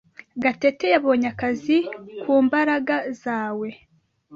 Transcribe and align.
Gatete 0.43 0.85
yabonye 0.93 1.27
akazi 1.33 1.77
ku 2.21 2.31
mbaraga 2.45 2.95
zawe. 3.21 3.69